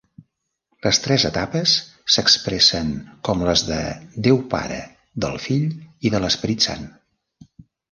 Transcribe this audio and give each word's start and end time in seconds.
Les 0.85 0.99
tres 1.01 1.25
etapes 1.29 1.73
s'expressen 2.13 2.89
com 3.29 3.45
les 3.49 3.65
de 3.69 3.79
Déu 4.29 4.41
Pare, 4.55 4.81
del 5.27 5.39
Fill 5.47 5.71
i 6.11 6.15
de 6.17 6.25
l'Esperit 6.27 6.69
Sant. 6.69 6.91